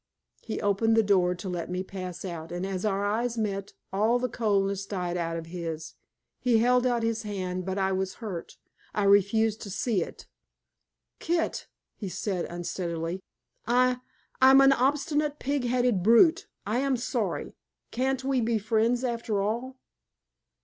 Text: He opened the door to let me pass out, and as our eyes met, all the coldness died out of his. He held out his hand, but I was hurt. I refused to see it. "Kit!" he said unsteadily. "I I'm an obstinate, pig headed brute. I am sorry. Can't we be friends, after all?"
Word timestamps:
He 0.41 0.59
opened 0.61 0.97
the 0.97 1.03
door 1.03 1.35
to 1.35 1.47
let 1.47 1.69
me 1.69 1.83
pass 1.83 2.25
out, 2.25 2.51
and 2.51 2.65
as 2.65 2.85
our 2.85 3.05
eyes 3.05 3.37
met, 3.37 3.73
all 3.93 4.17
the 4.17 4.27
coldness 4.27 4.87
died 4.87 5.15
out 5.15 5.37
of 5.37 5.45
his. 5.45 5.93
He 6.39 6.57
held 6.57 6.87
out 6.87 7.03
his 7.03 7.21
hand, 7.21 7.67
but 7.67 7.77
I 7.77 7.91
was 7.91 8.15
hurt. 8.15 8.57
I 8.95 9.03
refused 9.03 9.61
to 9.61 9.69
see 9.69 10.01
it. 10.01 10.25
"Kit!" 11.19 11.67
he 11.93 12.09
said 12.09 12.45
unsteadily. 12.45 13.19
"I 13.67 13.99
I'm 14.41 14.59
an 14.61 14.73
obstinate, 14.73 15.37
pig 15.37 15.65
headed 15.65 16.01
brute. 16.01 16.47
I 16.65 16.79
am 16.79 16.97
sorry. 16.97 17.53
Can't 17.91 18.23
we 18.23 18.41
be 18.41 18.57
friends, 18.57 19.03
after 19.03 19.39
all?" 19.39 19.77